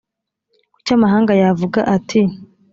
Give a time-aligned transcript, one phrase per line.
[0.73, 2.21] kuki amahanga yavuga ati